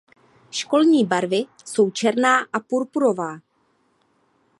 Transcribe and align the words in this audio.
Školní 0.51 1.05
barvy 1.05 1.45
jsou 1.65 1.91
černá 1.91 2.39
a 2.53 2.59
purpurová. 2.59 3.39